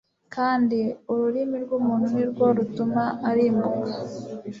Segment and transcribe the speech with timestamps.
[0.35, 0.77] kandi
[1.11, 3.91] ururimi rw'umuntu ni rwo rutuma arimbuka